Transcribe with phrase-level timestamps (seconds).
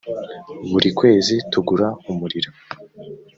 [0.69, 2.51] buri kwezi tugura umuriro